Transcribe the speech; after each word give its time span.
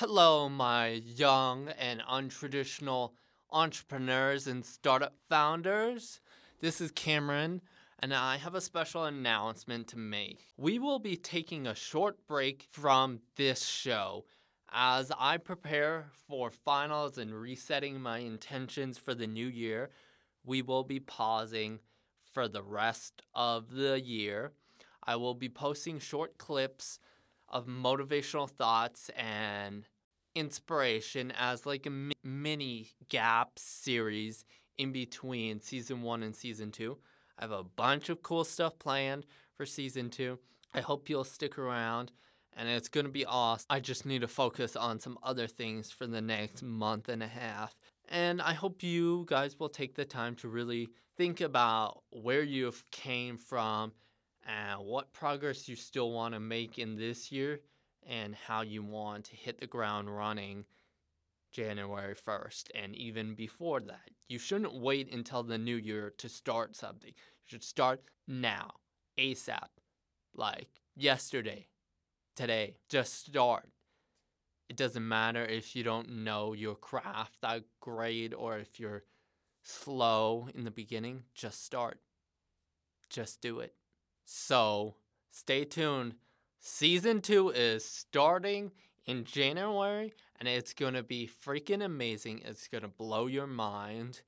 Hello, 0.00 0.48
my 0.48 0.88
young 0.88 1.68
and 1.78 2.00
untraditional 2.10 3.10
entrepreneurs 3.50 4.46
and 4.46 4.64
startup 4.64 5.12
founders. 5.28 6.22
This 6.62 6.80
is 6.80 6.90
Cameron, 6.90 7.60
and 7.98 8.14
I 8.14 8.38
have 8.38 8.54
a 8.54 8.62
special 8.62 9.04
announcement 9.04 9.88
to 9.88 9.98
make. 9.98 10.46
We 10.56 10.78
will 10.78 11.00
be 11.00 11.16
taking 11.16 11.66
a 11.66 11.74
short 11.74 12.26
break 12.26 12.64
from 12.70 13.20
this 13.36 13.62
show 13.66 14.24
as 14.72 15.12
I 15.18 15.36
prepare 15.36 16.06
for 16.26 16.48
finals 16.48 17.18
and 17.18 17.34
resetting 17.34 18.00
my 18.00 18.20
intentions 18.20 18.96
for 18.96 19.14
the 19.14 19.26
new 19.26 19.48
year. 19.48 19.90
We 20.46 20.62
will 20.62 20.82
be 20.82 21.00
pausing 21.00 21.78
for 22.32 22.48
the 22.48 22.62
rest 22.62 23.20
of 23.34 23.74
the 23.74 24.00
year. 24.00 24.52
I 25.04 25.16
will 25.16 25.34
be 25.34 25.50
posting 25.50 25.98
short 25.98 26.38
clips 26.38 27.00
of 27.50 27.66
motivational 27.66 28.48
thoughts 28.48 29.10
and 29.16 29.84
inspiration 30.34 31.32
as 31.38 31.66
like 31.66 31.86
a 31.86 31.90
mi- 31.90 32.14
mini 32.22 32.90
gap 33.08 33.58
series 33.58 34.44
in 34.78 34.92
between 34.92 35.60
season 35.60 36.02
one 36.02 36.22
and 36.22 36.34
season 36.34 36.70
two. 36.70 36.98
I 37.38 37.44
have 37.44 37.52
a 37.52 37.64
bunch 37.64 38.08
of 38.08 38.22
cool 38.22 38.44
stuff 38.44 38.78
planned 38.78 39.26
for 39.56 39.66
season 39.66 40.10
two. 40.10 40.38
I 40.72 40.80
hope 40.80 41.08
you'll 41.08 41.24
stick 41.24 41.58
around 41.58 42.12
and 42.56 42.68
it's 42.68 42.88
going 42.88 43.06
to 43.06 43.12
be 43.12 43.24
awesome. 43.24 43.66
I 43.70 43.80
just 43.80 44.06
need 44.06 44.20
to 44.20 44.28
focus 44.28 44.76
on 44.76 45.00
some 45.00 45.18
other 45.22 45.46
things 45.46 45.90
for 45.90 46.06
the 46.06 46.20
next 46.20 46.62
month 46.62 47.08
and 47.08 47.22
a 47.22 47.28
half. 47.28 47.74
And 48.08 48.42
I 48.42 48.54
hope 48.54 48.82
you 48.82 49.24
guys 49.28 49.58
will 49.58 49.68
take 49.68 49.94
the 49.94 50.04
time 50.04 50.34
to 50.36 50.48
really 50.48 50.88
think 51.16 51.40
about 51.40 52.02
where 52.10 52.42
you've 52.42 52.84
came 52.90 53.36
from 53.36 53.92
and 54.50 54.80
what 54.80 55.12
progress 55.12 55.68
you 55.68 55.76
still 55.76 56.10
want 56.10 56.34
to 56.34 56.40
make 56.40 56.78
in 56.78 56.96
this 56.96 57.30
year 57.30 57.60
and 58.08 58.34
how 58.34 58.62
you 58.62 58.82
want 58.82 59.26
to 59.26 59.36
hit 59.36 59.60
the 59.60 59.66
ground 59.66 60.14
running 60.14 60.64
January 61.52 62.14
1st 62.14 62.64
and 62.74 62.94
even 62.96 63.34
before 63.34 63.80
that. 63.80 64.10
You 64.28 64.38
shouldn't 64.38 64.74
wait 64.74 65.12
until 65.12 65.42
the 65.42 65.58
new 65.58 65.76
year 65.76 66.12
to 66.18 66.28
start 66.28 66.76
something. 66.76 67.10
You 67.10 67.46
should 67.46 67.64
start 67.64 68.02
now, 68.26 68.72
ASAP, 69.18 69.68
like 70.34 70.68
yesterday, 70.96 71.66
today. 72.36 72.76
Just 72.88 73.26
start. 73.26 73.68
It 74.68 74.76
doesn't 74.76 75.06
matter 75.06 75.44
if 75.44 75.74
you 75.74 75.82
don't 75.82 76.24
know 76.24 76.52
your 76.52 76.76
craft 76.76 77.40
that 77.42 77.64
great 77.80 78.32
or 78.32 78.58
if 78.58 78.78
you're 78.78 79.02
slow 79.62 80.48
in 80.54 80.64
the 80.64 80.70
beginning, 80.70 81.24
just 81.34 81.64
start. 81.64 81.98
Just 83.08 83.40
do 83.40 83.58
it. 83.58 83.74
So 84.32 84.94
stay 85.32 85.64
tuned. 85.64 86.14
Season 86.60 87.20
two 87.20 87.48
is 87.48 87.84
starting 87.84 88.70
in 89.04 89.24
January 89.24 90.14
and 90.38 90.48
it's 90.48 90.72
going 90.72 90.94
to 90.94 91.02
be 91.02 91.28
freaking 91.44 91.84
amazing. 91.84 92.42
It's 92.44 92.68
going 92.68 92.82
to 92.82 92.88
blow 92.88 93.26
your 93.26 93.48
mind. 93.48 94.22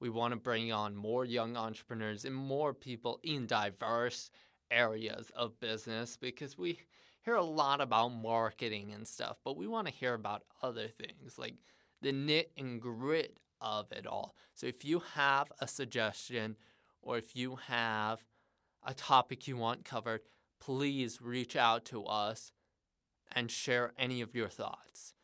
We 0.00 0.10
want 0.10 0.32
to 0.32 0.40
bring 0.40 0.72
on 0.72 0.96
more 0.96 1.24
young 1.24 1.56
entrepreneurs 1.56 2.24
and 2.24 2.34
more 2.34 2.74
people 2.74 3.20
in 3.22 3.46
diverse 3.46 4.28
areas 4.72 5.30
of 5.36 5.60
business 5.60 6.16
because 6.16 6.58
we 6.58 6.80
hear 7.24 7.36
a 7.36 7.44
lot 7.44 7.80
about 7.80 8.08
marketing 8.08 8.92
and 8.92 9.06
stuff, 9.06 9.38
but 9.44 9.56
we 9.56 9.68
want 9.68 9.86
to 9.86 9.94
hear 9.94 10.14
about 10.14 10.42
other 10.64 10.88
things 10.88 11.38
like 11.38 11.54
the 12.02 12.10
knit 12.10 12.50
and 12.58 12.82
grit 12.82 13.38
of 13.60 13.92
it 13.92 14.04
all. 14.04 14.34
So 14.56 14.66
if 14.66 14.84
you 14.84 15.00
have 15.14 15.52
a 15.60 15.68
suggestion 15.68 16.56
or 17.02 17.18
if 17.18 17.36
you 17.36 17.54
have 17.68 18.24
a 18.84 18.94
topic 18.94 19.46
you 19.46 19.56
want 19.56 19.84
covered, 19.84 20.20
please 20.60 21.20
reach 21.20 21.56
out 21.56 21.84
to 21.86 22.04
us 22.04 22.52
and 23.32 23.50
share 23.50 23.92
any 23.98 24.20
of 24.20 24.34
your 24.34 24.48
thoughts. 24.48 25.14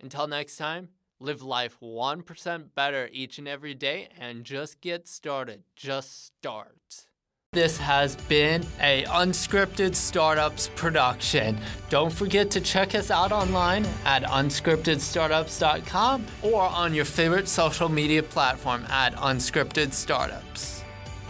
Until 0.00 0.26
next 0.26 0.56
time, 0.56 0.88
live 1.18 1.42
life 1.42 1.78
1% 1.82 2.74
better 2.74 3.08
each 3.12 3.38
and 3.38 3.48
every 3.48 3.74
day 3.74 4.08
and 4.18 4.44
just 4.44 4.80
get 4.80 5.08
started. 5.08 5.62
Just 5.74 6.26
start. 6.26 7.06
This 7.52 7.78
has 7.78 8.16
been 8.16 8.66
a 8.80 9.04
Unscripted 9.04 9.94
Startups 9.94 10.68
production. 10.76 11.56
Don't 11.88 12.12
forget 12.12 12.50
to 12.50 12.60
check 12.60 12.94
us 12.94 13.10
out 13.10 13.32
online 13.32 13.86
at 14.04 14.24
unscriptedstartups.com 14.24 16.26
or 16.42 16.60
on 16.60 16.92
your 16.92 17.06
favorite 17.06 17.48
social 17.48 17.88
media 17.88 18.22
platform 18.22 18.84
at 18.90 19.14
Unscripted 19.14 19.94
Startups. 19.94 20.75